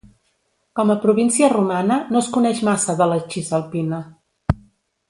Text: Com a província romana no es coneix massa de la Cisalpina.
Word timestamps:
Com 0.79 0.93
a 0.93 0.95
província 1.03 1.49
romana 1.53 1.99
no 2.15 2.23
es 2.25 2.31
coneix 2.39 2.65
massa 2.71 2.99
de 3.03 3.09
la 3.13 3.21
Cisalpina. 3.37 4.05